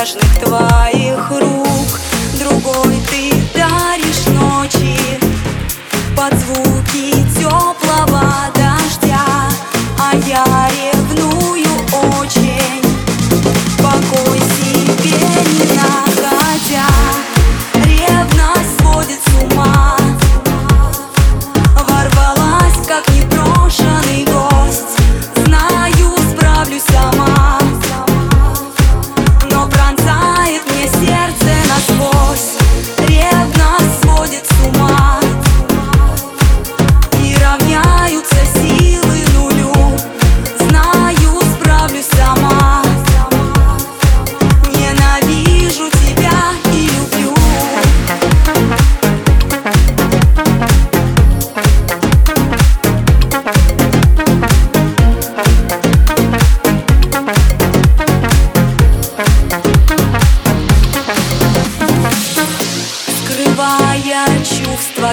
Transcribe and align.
нежных 0.00 0.38
твоих 0.38 1.30
рук. 1.30 2.00
Другой 2.38 2.96
ты 3.10 3.32
даришь 3.54 4.26
ночи 4.28 4.96
Под 6.16 6.32
звуки 6.38 7.22
теплых 7.38 7.79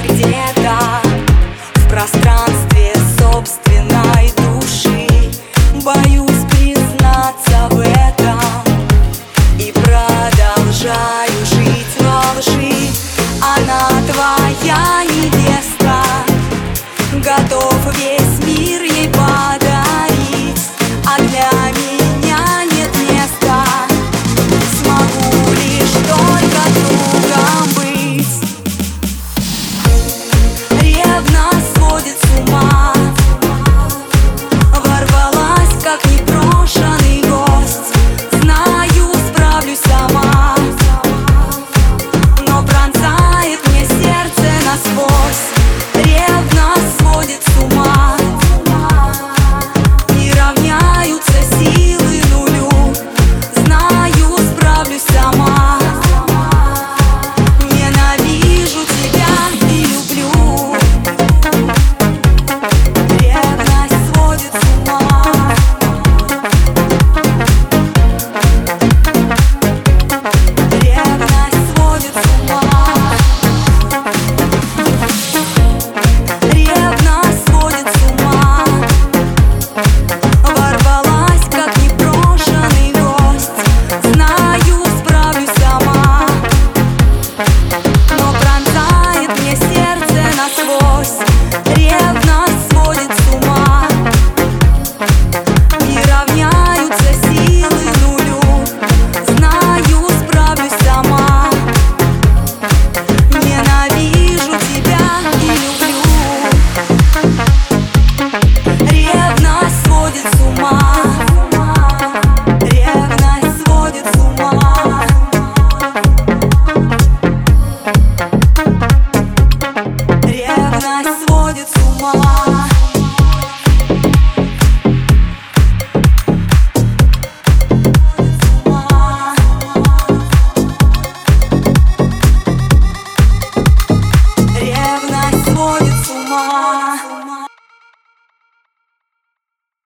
Где-то 0.03 0.77
в 1.73 1.89
пространстве 1.89 2.93
собственной 3.17 4.31
души. 4.37 5.07
Боюсь 5.83 6.26
давно 31.17 31.56